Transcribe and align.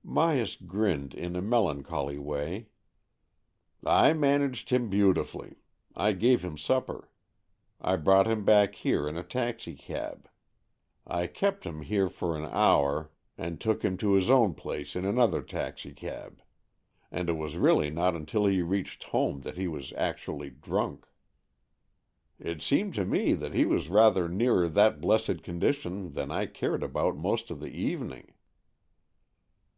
"Myas 0.06 0.56
grinned 0.66 1.14
in 1.14 1.36
a 1.36 1.40
melancholy 1.40 2.18
way." 2.18 2.68
I 4.02 4.12
managed 4.12 4.68
him 4.68 4.90
beautifully. 4.90 5.62
I 5.94 6.12
gave 6.12 6.44
him 6.44 6.58
supper. 6.58 7.08
I 7.80 7.96
brought 7.96 8.26
him 8.26 8.44
back 8.44 8.74
here 8.74 9.08
in 9.08 9.16
a 9.16 9.22
taxi 9.22 9.74
cab. 9.74 10.28
I 11.06 11.26
kept 11.26 11.64
him 11.64 11.80
here 11.80 12.10
for 12.10 12.36
an 12.36 12.44
hour, 12.44 13.10
and 13.38 13.58
took 13.58 13.80
48 13.80 13.88
AN 13.88 13.94
EXCHANGE 13.94 13.94
OF 13.94 14.00
SOULS 14.00 14.10
him 14.10 14.12
to 14.12 14.16
his 14.18 14.30
own 14.30 14.54
place 14.54 14.96
in 14.96 15.04
another 15.06 15.40
taxicab. 15.42 16.42
And 17.10 17.30
it 17.30 17.38
was 17.38 17.56
really 17.56 17.88
not 17.88 18.14
until 18.14 18.44
he 18.44 18.60
reached 18.60 19.04
home 19.04 19.40
that 19.40 19.56
he 19.56 19.66
was 19.66 19.94
actually 19.94 20.50
drunk."'' 20.50 21.06
It 22.38 22.60
seemed 22.60 22.92
to 22.96 23.06
me 23.06 23.32
that 23.32 23.54
he 23.54 23.64
was 23.64 23.88
rather 23.88 24.28
nearer 24.28 24.68
that 24.68 25.00
blessed 25.00 25.42
condition 25.42 26.12
than 26.12 26.30
I 26.30 26.44
cared 26.44 26.82
about 26.82 27.16
most 27.16 27.50
of 27.50 27.60
the 27.60 27.72
evening." 27.74 28.34